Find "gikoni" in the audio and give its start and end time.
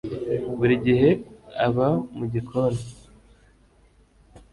2.33-2.81